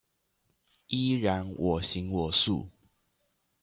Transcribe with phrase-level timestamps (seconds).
[0.87, 2.67] 依然我行我素